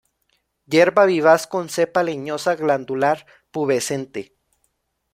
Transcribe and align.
Hierba 0.65 1.05
vivaz 1.05 1.45
con 1.45 1.69
cepa 1.69 2.01
leñosa, 2.01 2.55
glandular-pubescente. 2.55 4.35